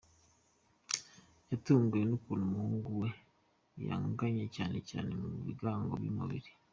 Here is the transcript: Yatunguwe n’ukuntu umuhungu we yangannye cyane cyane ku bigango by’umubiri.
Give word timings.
Yatunguwe 1.49 2.03
n’ukuntu 2.07 2.43
umuhungu 2.47 2.89
we 3.01 3.09
yangannye 3.87 4.45
cyane 4.55 4.77
cyane 4.89 5.09
ku 5.19 5.27
bigango 5.47 5.93
by’umubiri. 6.01 6.51